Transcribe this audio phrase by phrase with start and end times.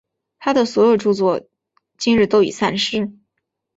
[0.39, 1.47] 他所有的着作
[1.95, 3.13] 今日都已散失。